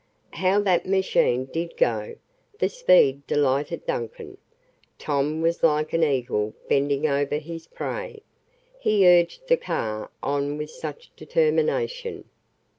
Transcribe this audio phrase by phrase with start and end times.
[0.31, 2.15] How that machine did go!
[2.57, 4.39] The speed delighted Duncan.
[4.97, 8.23] Tom was like an eagle bending over his prey
[8.79, 12.23] he urged the car on with such determination.